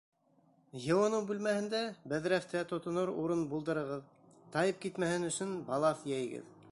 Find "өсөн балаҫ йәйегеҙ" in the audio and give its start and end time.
5.33-6.53